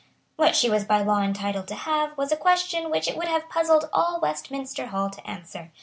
[0.35, 3.47] What she was by law entitled to have was a question which it would have
[3.49, 5.69] puzzled all Westminster Hall to answer.